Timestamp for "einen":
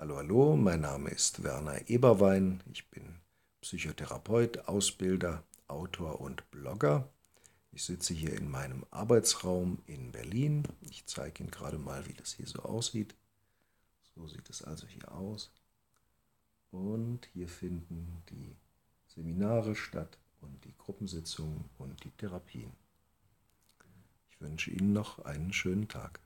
25.26-25.52